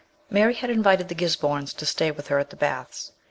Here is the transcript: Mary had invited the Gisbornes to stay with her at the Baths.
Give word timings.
Mary 0.31 0.55
had 0.55 0.71
invited 0.71 1.09
the 1.09 1.13
Gisbornes 1.15 1.75
to 1.75 1.85
stay 1.85 2.09
with 2.09 2.29
her 2.29 2.39
at 2.39 2.49
the 2.49 2.55
Baths. 2.55 3.11